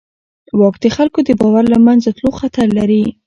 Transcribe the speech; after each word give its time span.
واک 0.59 0.75
د 0.83 0.85
خلکو 0.95 1.19
د 1.27 1.29
باور 1.39 1.63
له 1.73 1.77
منځه 1.87 2.09
تلو 2.17 2.31
خطر 2.39 2.67
لري. 2.77 3.03